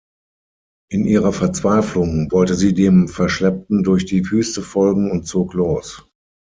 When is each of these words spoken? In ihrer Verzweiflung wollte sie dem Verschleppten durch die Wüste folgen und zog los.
In 0.89 1.05
ihrer 1.05 1.31
Verzweiflung 1.31 2.31
wollte 2.31 2.55
sie 2.55 2.73
dem 2.73 3.07
Verschleppten 3.07 3.83
durch 3.83 4.05
die 4.07 4.25
Wüste 4.31 4.63
folgen 4.63 5.11
und 5.11 5.25
zog 5.27 5.53
los. 5.53 6.09